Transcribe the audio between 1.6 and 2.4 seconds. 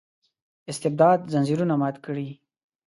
مات کړي.